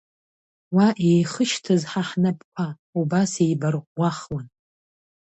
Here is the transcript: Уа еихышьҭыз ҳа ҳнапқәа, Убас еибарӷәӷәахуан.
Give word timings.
Уа 0.75 0.87
еихышьҭыз 1.09 1.81
ҳа 1.89 2.01
ҳнапқәа, 2.07 2.65
Убас 2.99 3.31
еибарӷәӷәахуан. 3.43 4.47